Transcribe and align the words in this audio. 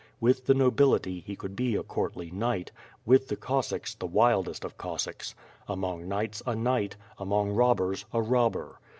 With 0.19 0.47
the 0.47 0.55
nobility 0.55 1.19
he 1.19 1.35
could 1.35 1.55
be 1.55 1.75
a 1.75 1.83
courtly 1.83 2.31
knight, 2.31 2.71
with 3.05 3.27
the 3.27 3.35
Cossacks, 3.35 3.93
the 3.93 4.07
wildest 4.07 4.65
of 4.65 4.75
Cossacks, 4.75 5.35
among 5.67 6.07
knights, 6.07 6.41
a 6.47 6.55
knight, 6.55 6.95
among 7.19 7.51
robbers, 7.51 8.05
a 8.11 8.19
robber. 8.19 8.79